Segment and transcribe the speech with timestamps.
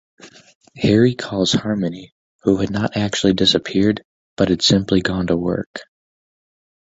[0.77, 2.11] Harry calls Harmony,
[2.41, 4.03] who had not actually disappeared
[4.35, 5.81] but had simply gone to work.